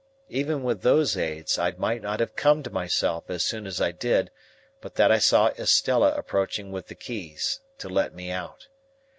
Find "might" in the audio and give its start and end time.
1.73-2.01